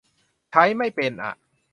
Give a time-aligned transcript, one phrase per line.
[0.51, 1.33] ใช้ไม่เป็นอ่ะ